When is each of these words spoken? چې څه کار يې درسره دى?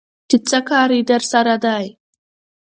چې 0.29 0.37
څه 0.47 0.59
کار 0.69 0.89
يې 0.95 1.01
درسره 1.11 1.53
دى? 1.63 1.85